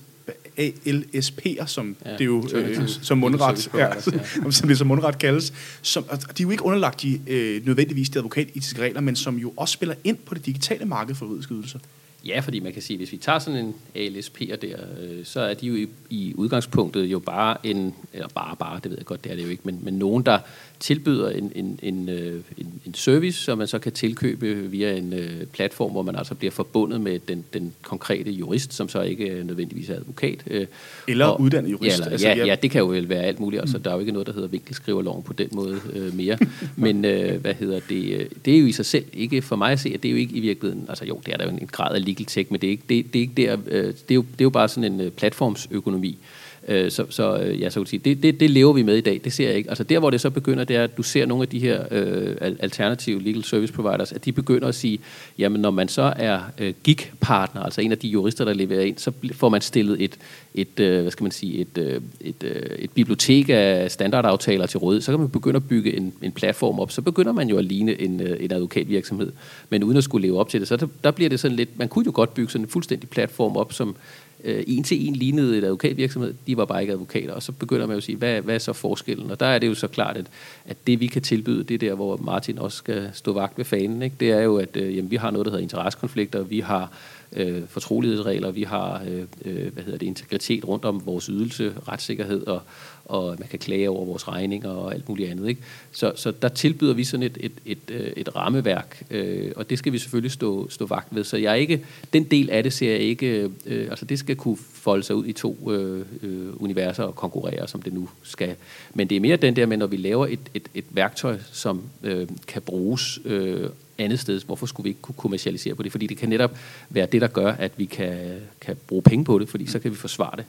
[0.57, 4.51] ALSP'er, som ja, det jo øh, som mundret, ja, ja.
[4.51, 8.09] som det som mundret kaldes, som, og de er jo ikke underlagt de, øh, nødvendigvis
[8.09, 11.53] de advokatetiske regler, men som jo også spiller ind på det digitale marked for juridiske
[11.53, 11.79] ydelser.
[12.25, 15.53] Ja, fordi man kan sige, hvis vi tager sådan en ALSP'er der, øh, så er
[15.53, 19.23] de jo i, i udgangspunktet jo bare en, eller bare bare, det ved jeg godt,
[19.23, 20.39] det er det jo ikke, men, men nogen, der
[20.79, 25.13] tilbyder en, en, en, øh, en, en service, som man så kan tilkøbe via en
[25.13, 29.43] øh, platform, hvor man altså bliver forbundet med den, den konkrete jurist, som så ikke
[29.43, 30.43] nødvendigvis er advokat.
[30.47, 30.67] Øh,
[31.07, 31.99] eller og, uddannet jurist.
[31.99, 33.61] Ja, eller, altså, ja, ja, det kan jo vel være alt muligt.
[33.61, 33.83] Altså, mm.
[33.83, 36.37] Der er jo ikke noget, der hedder vinkelskriverloven på den måde øh, mere.
[36.75, 38.27] Men øh, hvad hedder det?
[38.45, 40.17] Det er jo i sig selv ikke for mig at se, at det er jo
[40.17, 42.61] ikke i virkeligheden, altså jo, det er der jo en grad af legal tech, men
[42.61, 44.49] det er ikke, det, det er ikke der, øh, det, er jo, det er jo
[44.49, 46.17] bare sådan en platformsøkonomi.
[46.67, 49.01] Øh, så, så øh, ja, så kan sige, det, det, det lever vi med i
[49.01, 49.69] dag, det ser jeg ikke.
[49.69, 51.83] Altså der, hvor det så begynder, det er, at du ser nogle af de her
[51.91, 54.99] øh, alternative legal service providers, at de begynder at sige,
[55.37, 58.97] jamen når man så er øh, gig-partner, altså en af de jurister, der leverer ind,
[58.97, 60.17] så får man stillet et,
[60.55, 64.79] et øh, hvad skal man sige, et, øh, et, øh, et bibliotek af standardaftaler til
[64.79, 67.57] råd, så kan man begynde at bygge en, en platform op, så begynder man jo
[67.57, 69.31] at ligne en, øh, en advokatvirksomhed,
[69.69, 71.79] men uden at skulle leve op til det, så der, der bliver det sådan lidt,
[71.79, 73.95] man kunne jo godt bygge sådan en fuldstændig platform op, som
[74.43, 77.85] øh, en til en lignede et advokatvirksomhed, de var bare ikke advokater, og så begynder
[77.87, 79.31] man jo at sige, hvad, hvad er så forskellen?
[79.31, 80.25] Og der er det jo så klart, at,
[80.65, 83.65] at det vi kan tilbyde, det er der, hvor Martin også skal stå vagt ved
[83.65, 84.15] fanen, ikke?
[84.19, 86.91] det er jo, at øh, jamen, vi har noget, der hedder interessekonflikter, vi har
[87.35, 92.47] øh, fortrolighedsregler, vi har øh, øh, hvad hedder det, integritet rundt om vores ydelse, retssikkerhed,
[92.47, 92.61] og,
[93.05, 95.47] og man kan klage over vores regninger og alt muligt andet.
[95.47, 95.61] Ikke?
[95.91, 99.79] Så, så der tilbyder vi sådan et, et, et, øh, et rammeværk, øh, og det
[99.79, 101.23] skal vi selvfølgelig stå, stå vagt ved.
[101.23, 104.35] Så jeg er ikke, den del af det ser jeg ikke, øh, altså det skal
[104.35, 108.55] kunne folde sig ud i to øh, øh, universer og konkurrere, som det nu skal.
[108.93, 111.81] Men det er mere den der med, når vi laver et, et, et værktøj, som
[112.03, 115.91] øh, kan bruges øh, andet sted, hvorfor skulle vi ikke kunne kommercialisere på det?
[115.91, 116.57] Fordi det kan netop
[116.89, 119.91] være det, der gør, at vi kan, kan bruge penge på det, fordi så kan
[119.91, 120.45] vi forsvare det.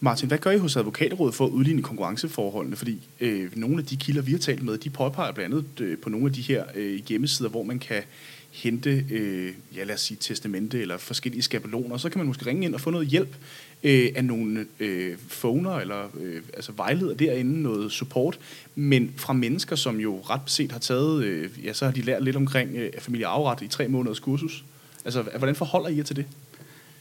[0.00, 2.76] Martin, hvad gør I hos Advokatrådet for at udligne konkurrenceforholdene?
[2.76, 5.98] Fordi øh, nogle af de kilder, vi har talt med, de påpeger blandt andet øh,
[5.98, 8.02] på nogle af de her øh, hjemmesider, hvor man kan
[8.50, 12.64] hente, øh, ja lad os sige, testamente eller forskellige skabeloner, så kan man måske ringe
[12.64, 13.36] ind og få noget hjælp
[13.84, 18.38] øh, af nogle øh, phoner eller øh, altså vejleder derinde, noget support,
[18.74, 22.24] men fra mennesker, som jo ret set har taget, øh, ja så har de lært
[22.24, 24.64] lidt omkring øh, familieafret i tre måneders kursus.
[25.04, 26.24] Altså, hvordan forholder I jer til det?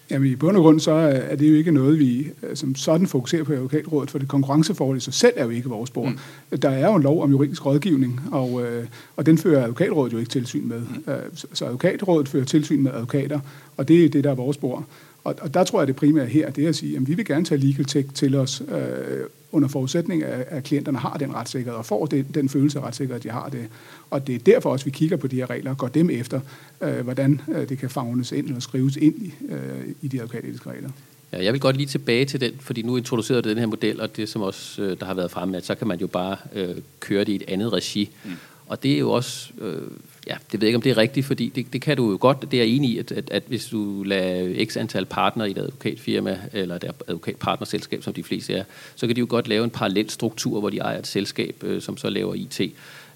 [0.10, 3.08] Jamen i bund og grund så er det jo ikke noget, vi øh, som sådan
[3.08, 6.12] fokuserer på i advokatrådet, for det konkurrenceforhold i sig selv er jo ikke vores bord.
[6.52, 6.58] Mm.
[6.58, 10.18] Der er jo en lov om juridisk rådgivning, og, øh, og den fører advokatrådet jo
[10.18, 10.80] ikke tilsyn med.
[10.80, 11.38] Mm.
[11.54, 13.40] Så advokatrådet fører tilsyn med advokater,
[13.78, 14.86] og det er det, der er vores bord.
[15.24, 17.26] Og, og der tror jeg, det primære her det er at sige, at vi vil
[17.26, 21.78] gerne tage legal tech til os øh, under forudsætning af, at klienterne har den retssikkerhed
[21.78, 23.68] og får det, den følelse af retssikkerhed, at de har det.
[24.10, 26.40] Og det er derfor også, vi kigger på de her regler og går dem efter,
[26.82, 30.70] øh, hvordan øh, det kan fagnes ind eller skrives ind i, øh, i de advokatetiske
[30.70, 30.90] regler.
[31.34, 34.02] Ja, jeg vil godt lige tilbage til den, fordi nu introducerer du den her model,
[34.02, 36.38] og det som også øh, der har været fremme, at så kan man jo bare
[36.56, 38.10] øh, køre det i et andet regi.
[38.26, 38.32] Mm.
[38.68, 39.82] Og det er jo også, øh,
[40.28, 42.18] ja, det ved jeg ikke, om det er rigtigt, fordi det, det kan du jo
[42.22, 45.46] godt, det er jeg enig i, at, at, at hvis du lader x antal partner
[45.46, 48.64] i et advokatfirma, eller et advokatpartnerselskab, som de fleste er,
[48.96, 51.82] så kan de jo godt lave en parallel struktur, hvor de ejer et selskab, øh,
[51.82, 52.62] som så laver IT.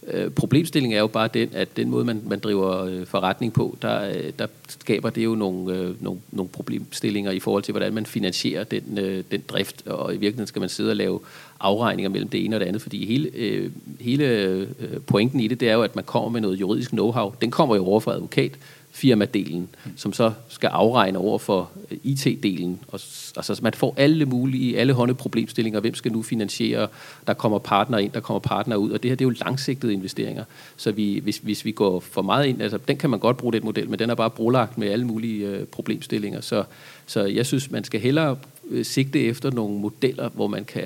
[0.07, 3.77] Øh, problemstillingen er jo bare den, at den måde, man, man driver øh, forretning på,
[3.81, 7.93] der, øh, der skaber det jo nogle, øh, nogle, nogle problemstillinger i forhold til, hvordan
[7.93, 11.19] man finansierer den, øh, den drift, og i virkeligheden skal man sidde og lave
[11.59, 13.71] afregninger mellem det ene og det andet, fordi hele, øh,
[14.05, 14.67] hele øh,
[15.07, 17.35] pointen i det, det er jo, at man kommer med noget juridisk know-how.
[17.41, 18.51] Den kommer jo over fra advokat,
[18.95, 22.79] firmadelen, som så skal afregne over for øh, IT-delen.
[22.87, 22.99] Og,
[23.35, 25.79] altså, man får alle mulige, alle hånde problemstillinger.
[25.79, 26.87] Hvem skal nu finansiere?
[27.27, 28.91] Der kommer partner ind, der kommer partner ud.
[28.91, 30.43] Og det her, det er jo langsigtede investeringer.
[30.77, 33.53] Så vi, hvis, hvis vi går for meget ind, altså den kan man godt bruge,
[33.53, 36.41] den model, men den er bare brolagt med alle mulige øh, problemstillinger.
[36.41, 36.63] Så,
[37.05, 38.37] så jeg synes, man skal hellere
[38.83, 40.83] sigte efter nogle modeller, hvor man kan,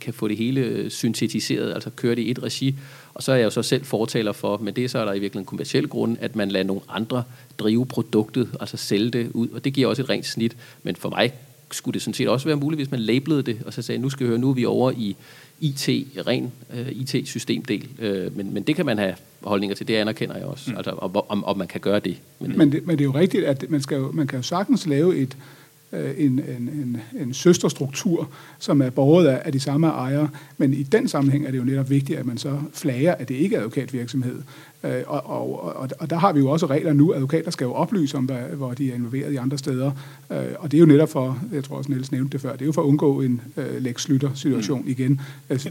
[0.00, 2.74] kan få det hele syntetiseret, altså køre det i et regi,
[3.14, 5.12] og så er jeg jo så selv fortaler for, men det er så er der
[5.12, 7.22] i virkeligheden en kommersiel grund, at man lader nogle andre
[7.58, 10.56] drive produktet, altså sælge det ud, og det giver også et rent snit.
[10.82, 11.32] Men for mig
[11.70, 14.10] skulle det sådan set også være muligt, hvis man labelede det, og så sagde, nu
[14.10, 15.16] skal vi høre, nu er vi over i
[15.60, 15.88] IT,
[16.26, 17.88] ren uh, IT-systemdel.
[17.98, 20.76] Uh, men, men det kan man have holdninger til, det anerkender jeg også, mm.
[20.76, 22.16] altså, om, om, om man kan gøre det.
[22.40, 24.42] Men, men, det, men det er jo rigtigt, at man, skal jo, man kan jo
[24.42, 25.36] sagtens lave et, Øh,
[25.92, 30.28] en, en, en, en søsterstruktur, som er borget af, af de samme ejere.
[30.58, 33.34] Men i den sammenhæng er det jo netop vigtigt, at man så flager, at det
[33.34, 34.42] ikke er advokatvirksomhed.
[34.84, 37.14] Øh, og, og, og, og der har vi jo også regler nu.
[37.14, 39.90] Advokater skal jo oplyse om, hvad, hvor de er involveret i andre steder.
[40.30, 42.60] Øh, og det er jo netop for, jeg tror også Niels nævnte det før, det
[42.60, 44.88] er jo for at undgå en uh, Lex Slytter-situation mm.
[44.88, 45.68] igen, altså,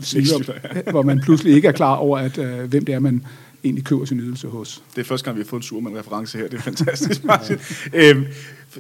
[0.91, 3.23] hvor man pludselig ikke er klar over, at uh, hvem det er, man
[3.63, 4.83] egentlig køber sin ydelse hos.
[4.95, 6.47] Det er første gang, vi har fået en Surman-reference her.
[6.47, 7.57] Det er fantastisk, Martin.
[7.93, 8.25] øhm,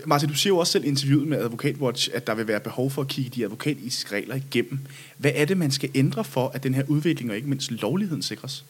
[0.05, 2.91] Martin, du siger jo også selv i interviewet med Advokatwatch, at der vil være behov
[2.91, 4.79] for at kigge de advokatiske regler igennem.
[5.17, 8.21] Hvad er det, man skal ændre for, at den her udvikling og ikke mindst lovligheden
[8.21, 8.65] sikres?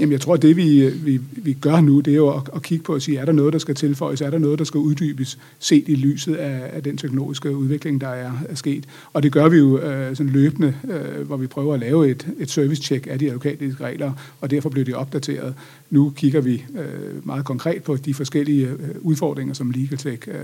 [0.00, 2.42] Jamen, jeg tror, at det vi, øh, vi, vi gør nu, det er jo at,
[2.54, 4.64] at kigge på og sige, er der noget, der skal tilføjes, er der noget, der
[4.64, 8.84] skal uddybes, set i lyset af, af den teknologiske udvikling, der er, er sket.
[9.12, 12.26] Og det gør vi jo øh, sådan løbende, øh, hvor vi prøver at lave et,
[12.38, 15.54] et service-check af de advokatiske regler, og derfor bliver det opdateret.
[15.90, 20.34] Nu kigger vi øh, meget konkret på de forskellige øh, udfordringer, som LegalTech øh,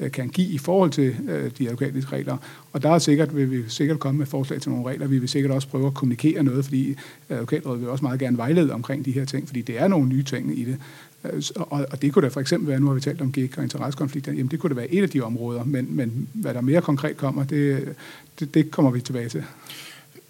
[0.00, 2.36] øh, kan give i forhold til øh, de advokatiske regler.
[2.72, 5.06] Og der er sikkert, vil vi sikkert komme med forslag til nogle regler.
[5.06, 6.96] Vi vil sikkert også prøve at kommunikere noget, fordi
[7.28, 10.22] advokatrådet vil også meget gerne vejlede omkring de her ting, fordi det er nogle nye
[10.22, 10.78] ting i det.
[11.24, 13.50] Øh, og, og det kunne da for eksempel være, nu har vi talt om gig
[13.56, 16.60] og interessekonflikter, jamen det kunne da være et af de områder, men, men hvad der
[16.60, 17.94] mere konkret kommer, det,
[18.40, 19.44] det, det kommer vi tilbage til.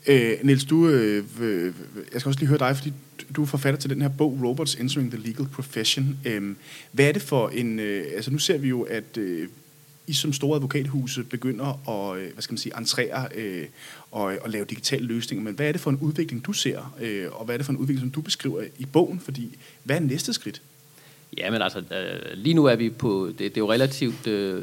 [0.07, 1.25] Øh, Niels, du, øh,
[2.13, 2.93] jeg skal også lige høre dig, fordi
[3.37, 6.19] du er forfatter til den her bog, Robots Entering the Legal Profession.
[6.25, 6.55] Øh,
[6.93, 7.79] hvad er det for en...
[7.81, 9.49] Øh, altså nu ser vi jo, at øh,
[10.07, 13.67] i som store advokathuse begynder at, øh, hvad skal man sige, entrere øh,
[14.11, 17.27] og, og lave digitale løsninger, men hvad er det for en udvikling, du ser, øh,
[17.33, 19.21] og hvad er det for en udvikling, som du beskriver i bogen?
[19.21, 20.63] Fordi, hvad er næste skridt?
[21.39, 24.63] Ja, men altså, øh, lige nu er vi på, det, det er jo relativt, øh,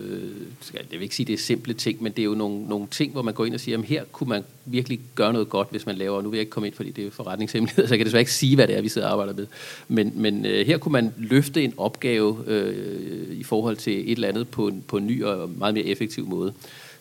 [0.73, 3.11] jeg vil ikke sige, det er simple ting, men det er jo nogle, nogle ting,
[3.11, 5.85] hvor man går ind og siger, at her kunne man virkelig gøre noget godt, hvis
[5.85, 8.05] man laver, nu vil jeg ikke komme ind, fordi det er forretningshemmelighed, så jeg kan
[8.05, 9.47] desværre ikke sige, hvad det er, vi sidder og arbejder med,
[9.87, 14.27] men, men øh, her kunne man løfte en opgave øh, i forhold til et eller
[14.27, 16.53] andet på en, på en ny og meget mere effektiv måde.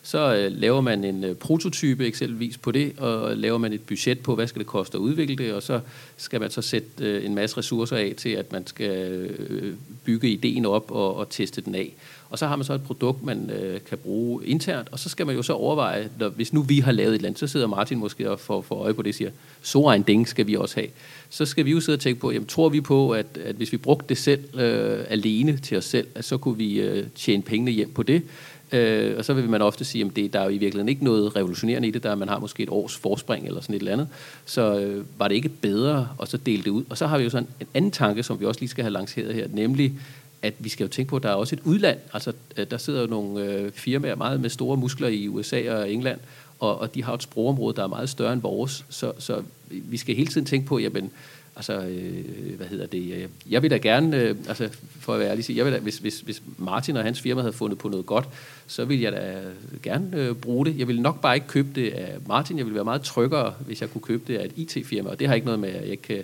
[0.09, 4.19] Så øh, laver man en øh, prototype eksempelvis på det, og laver man et budget
[4.19, 5.79] på, hvad skal det koste at udvikle det, og så
[6.17, 9.73] skal man så sætte øh, en masse ressourcer af til, at man skal øh,
[10.05, 11.93] bygge ideen op og, og teste den af.
[12.29, 15.25] Og så har man så et produkt, man øh, kan bruge internt, og så skal
[15.25, 17.67] man jo så overveje, når, hvis nu vi har lavet et eller andet, så sidder
[17.67, 20.55] Martin måske og får, får øje på det og siger, så en ding skal vi
[20.55, 20.89] også have.
[21.29, 23.71] Så skal vi jo sidde og tænke på, jamen tror vi på, at, at hvis
[23.71, 27.43] vi brugte det selv øh, alene til os selv, at så kunne vi øh, tjene
[27.43, 28.23] pengene hjem på det,
[28.71, 31.03] Øh, og så vil man ofte sige, at det, der er jo i virkeligheden ikke
[31.03, 33.91] noget revolutionerende i det, der man har måske et års forspring eller sådan et eller
[33.91, 34.07] andet.
[34.45, 36.83] Så øh, var det ikke bedre at så dele det ud.
[36.89, 38.93] Og så har vi jo sådan en anden tanke, som vi også lige skal have
[38.93, 39.93] lanceret her, nemlig
[40.41, 41.97] at vi skal jo tænke på, at der er også et udland.
[42.13, 45.91] Altså, øh, der sidder jo nogle øh, firmaer meget med store muskler i USA og
[45.91, 46.19] England,
[46.59, 48.85] og, og de har et sprogområde, der er meget større end vores.
[48.89, 51.11] Så, så vi skal hele tiden tænke på, jamen,
[51.59, 54.69] altså, øh, hvad hedder det, øh, jeg vil da gerne, øh, altså,
[54.99, 57.41] for at være ærlig, sige, jeg vil da, hvis, hvis, hvis Martin og hans firma
[57.41, 58.29] havde fundet på noget godt,
[58.67, 59.41] så vil jeg da
[59.83, 60.79] gerne øh, bruge det.
[60.79, 63.81] Jeg vil nok bare ikke købe det af Martin, jeg vil være meget tryggere, hvis
[63.81, 65.91] jeg kunne købe det af et IT-firma, og det har ikke noget med, at jeg
[65.91, 66.23] ikke kan,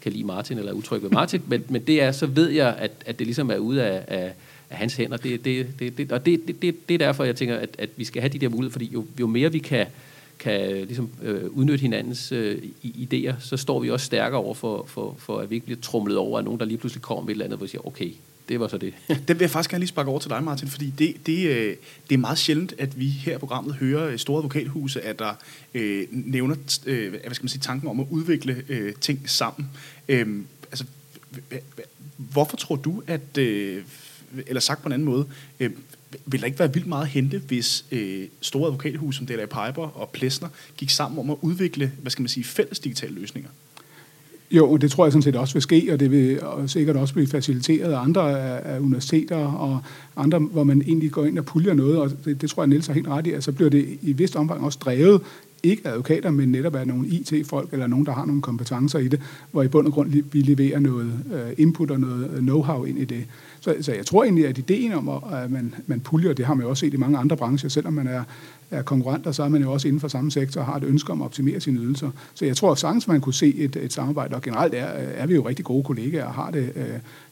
[0.00, 2.76] kan lide Martin eller er utryg ved Martin, men, men det er, så ved jeg,
[2.78, 4.32] at, at det ligesom er ude af, af
[4.70, 5.16] af hans hænder.
[5.16, 7.88] Det, det, det, det, og det, det, det, det er derfor, jeg tænker, at, at
[7.96, 9.86] vi skal have de der muligheder, fordi jo, jo mere vi kan,
[10.44, 15.16] kan ligesom, øh, udnytte hinandens øh, idéer, så står vi også stærkere over for, for,
[15.18, 17.32] for, at vi ikke bliver trumlet over af nogen, der lige pludselig kommer med et
[17.32, 18.12] eller andet, hvor vi siger, okay,
[18.48, 18.94] det var så det.
[19.08, 21.76] Den vil jeg faktisk gerne lige sparke over til dig, Martin, fordi det, det, øh,
[22.08, 25.32] det er meget sjældent, at vi her i programmet hører øh, store advokathuse, at der
[25.74, 29.70] øh, nævner øh, hvad skal man sige, tanken om at udvikle øh, ting sammen.
[30.08, 30.40] Øh,
[30.72, 30.84] altså,
[32.16, 33.82] hvorfor tror du, at, øh,
[34.46, 35.26] eller sagt på en anden måde,
[35.60, 35.70] øh,
[36.26, 39.98] vil der ikke være vildt meget at hente, hvis øh, store advokathuse som Della Piper
[40.00, 43.50] og Plessner gik sammen om at udvikle, hvad skal man sige, fælles digitale løsninger?
[44.50, 47.26] Jo, det tror jeg sådan set også vil ske, og det vil sikkert også blive
[47.26, 49.80] faciliteret af andre af, universiteter og
[50.16, 52.86] andre, hvor man egentlig går ind og puljer noget, og det, det tror jeg, Niels
[52.86, 55.20] har helt ret i, at så bliver det i vist omfang også drevet
[55.64, 59.20] ikke advokater, men netop af nogle IT-folk eller nogen, der har nogle kompetencer i det,
[59.50, 62.98] hvor i bund og grund vi leverer noget øh, input og noget øh, know-how ind
[62.98, 63.24] i det.
[63.64, 66.64] Så, så jeg tror egentlig, at ideen om, at man, man puljer, det har man
[66.64, 68.22] jo også set i mange andre brancher, selvom man er,
[68.70, 71.12] er konkurrenter, så er man jo også inden for samme sektor og har et ønske
[71.12, 72.10] om at optimere sine ydelser.
[72.34, 75.26] Så jeg tror at sagtens, man kunne se et, et samarbejde, og generelt er, er
[75.26, 76.72] vi jo rigtig gode kollegaer og har det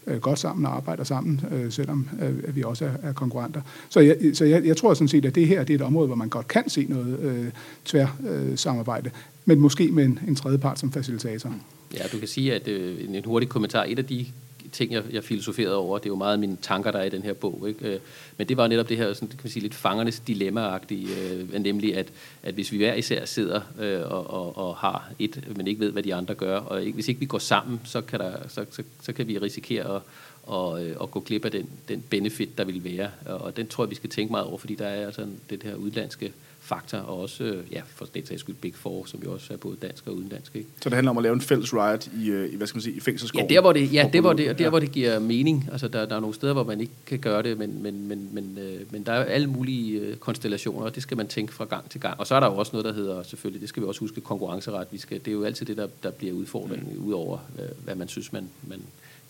[0.07, 3.61] øh, godt sammen og arbejder sammen, øh, selvom øh, vi også er, er konkurrenter.
[3.88, 6.07] Så, jeg, så jeg, jeg tror sådan set, at det her det er et område,
[6.07, 7.47] hvor man godt kan se noget øh,
[7.85, 9.11] tvær øh, samarbejde,
[9.45, 11.55] men måske med en, en tredje part som facilitator.
[11.95, 14.27] Ja, du kan sige, at øh, en hurtig kommentar, et af de
[14.73, 15.99] ting, jeg, jeg filosoferede over.
[15.99, 17.65] Det er jo meget mine tanker, der er i den her bog.
[17.69, 17.89] Ikke?
[17.89, 18.01] Øh,
[18.37, 21.97] men det var netop det her, sådan, kan man sige, lidt fangernes dilemma-agtige, øh, nemlig
[21.97, 25.81] at, at hvis vi hver især sidder øh, og, og, og har et, men ikke
[25.81, 28.33] ved, hvad de andre gør, og ikke, hvis ikke vi går sammen, så kan, der,
[28.49, 30.03] så, så, så kan vi risikere at,
[30.43, 33.11] og, øh, og gå glip af den, den benefit, der vil være.
[33.27, 35.75] Og den tror jeg, vi skal tænke meget over, fordi der er altså det her
[35.75, 36.33] udlandske
[36.75, 39.57] faktor, og også, øh, ja, for den sags skyld, Big Four, som jo også er
[39.57, 40.57] både dansk og udenlandsk.
[40.57, 40.69] Ikke?
[40.83, 42.83] Så det handler om at lave en fælles riot i, øh, i hvad skal man
[42.83, 43.51] sige, i fængselsgården?
[43.51, 45.69] Ja, der hvor det, ja, det, hvor det, der, hvor det giver mening.
[45.73, 48.29] Altså, der, der er nogle steder, hvor man ikke kan gøre det, men, men, men,
[48.33, 51.91] men, øh, men der er alle mulige konstellationer, og det skal man tænke fra gang
[51.91, 52.21] til gang.
[52.21, 54.21] Og så er der jo også noget, der hedder, selvfølgelig, det skal vi også huske,
[54.21, 54.87] konkurrenceret.
[54.91, 57.05] Vi skal, det er jo altid det, der, der bliver udfordringen, mm.
[57.05, 57.39] ud over,
[57.85, 58.81] hvad man synes, man, man,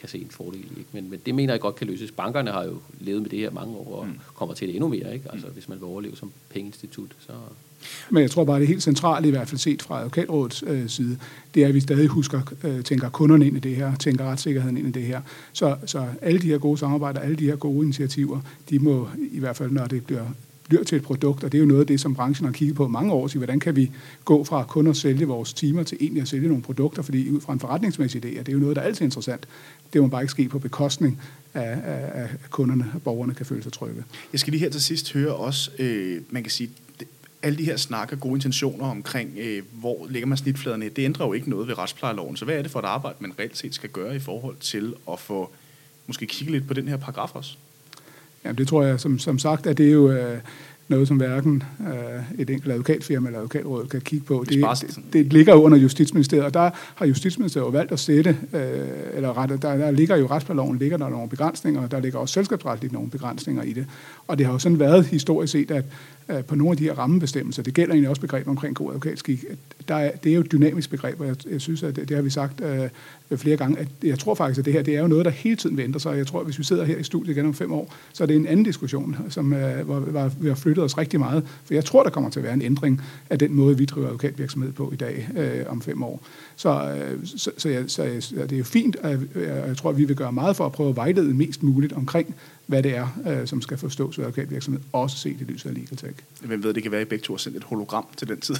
[0.02, 0.78] kan se en fordel i.
[0.78, 0.90] Ikke?
[0.92, 2.10] Men, men det mener jeg godt kan løses.
[2.10, 4.12] Bankerne har jo levet med det her mange år, og mm.
[4.34, 5.14] kommer til det endnu mere.
[5.14, 5.24] Ikke?
[5.32, 5.52] Altså, mm.
[5.52, 7.32] hvis man vil overleve som pengeinstitut, så...
[8.10, 10.88] Men jeg tror bare, det er helt centralt, i hvert fald set fra advokatrådets øh,
[10.88, 11.18] side,
[11.54, 14.76] det er, at vi stadig husker, øh, tænker kunderne ind i det her, tænker retssikkerheden
[14.76, 15.20] ind i det her.
[15.52, 19.38] Så, så alle de her gode samarbejder, alle de her gode initiativer, de må i
[19.38, 20.26] hvert fald, når det bliver
[20.72, 22.76] bliver til et produkt, og det er jo noget af det, som branchen har kigget
[22.76, 23.90] på mange år, så hvordan kan vi
[24.24, 27.40] gå fra kun at sælge vores timer til egentlig at sælge nogle produkter, fordi ud
[27.40, 29.48] fra en forretningsmæssig idé, det er jo noget, der er altid interessant.
[29.92, 31.20] Det må bare ikke ske på bekostning
[31.54, 34.04] af, af, af kunderne, og borgerne kan føle sig trygge.
[34.32, 36.70] Jeg skal lige her til sidst høre også, øh, man kan sige,
[37.42, 41.32] alle de her snakker, gode intentioner omkring, øh, hvor ligger man snitfladerne, det ændrer jo
[41.32, 42.36] ikke noget ved retsplejeloven.
[42.36, 44.94] Så hvad er det for et arbejde, man reelt set skal gøre i forhold til
[45.12, 45.50] at få
[46.06, 47.56] måske kigge lidt på den her paragraf også?
[48.44, 50.38] Ja, det tror jeg, som, som sagt, at det er jo øh,
[50.88, 54.44] noget, som hverken øh, et enkelt advokatfirma eller advokatråd kan kigge på.
[54.48, 58.36] Det, det, det ligger jo under Justitsministeriet, og der har Justitsministeriet jo valgt at sætte,
[58.52, 62.18] øh, eller ret, der, der ligger jo retsplejeloven, ligger der nogle begrænsninger, og der ligger
[62.18, 63.86] også selskabsretligt nogle begrænsninger i det.
[64.26, 65.84] Og det har jo sådan været historisk set, at
[66.28, 69.44] øh, på nogle af de her rammebestemmelser, det gælder egentlig også begrebet omkring god advokatskik,
[69.88, 72.16] der er, det er jo et dynamisk begreb, og jeg, jeg synes, at det, det
[72.16, 72.88] har vi sagt øh,
[73.38, 75.56] flere gange, at jeg tror faktisk, at det her det er jo noget, der hele
[75.56, 76.16] tiden venter sig.
[76.16, 78.26] Jeg tror, at hvis vi sidder her i studiet igen om fem år, så er
[78.26, 81.44] det en anden diskussion, som øh, hvor, hvor vi har flyttet os rigtig meget.
[81.64, 84.06] For jeg tror, der kommer til at være en ændring af den måde, vi driver
[84.06, 86.22] advokatvirksomhed på i dag øh, om fem år.
[86.56, 89.76] Så, øh, så, så, jeg, så jeg, det er jo fint, øh, og jeg, jeg
[89.76, 92.34] tror, at vi vil gøre meget for at prøve at vejlede mest muligt omkring,
[92.72, 95.96] hvad det er, øh, som skal forstås ved advokatvirksomhed, også set i lyset af legal
[95.96, 96.12] tech.
[96.40, 98.40] Hvem ved, det kan være, at I begge to har sendt et hologram til den
[98.40, 98.54] tid.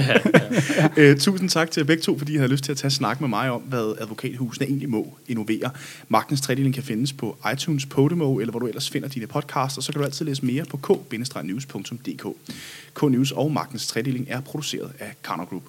[0.96, 3.20] øh, tusind tak til jer begge to, fordi I havde lyst til at tage snak
[3.20, 5.70] med mig om, hvad advokathusene egentlig må innovere.
[6.08, 9.82] Magtens tredeling kan findes på iTunes, Podimo, eller hvor du ellers finder dine podcasts, og
[9.82, 12.26] så kan du altid læse mere på k-news.dk.
[12.94, 15.62] K-News og Magtens tredeling er produceret af Karner Group.